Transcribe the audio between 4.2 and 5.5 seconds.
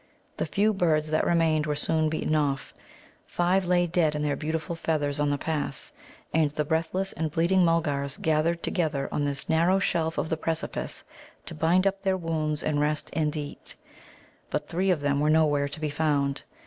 their beautiful feathers on the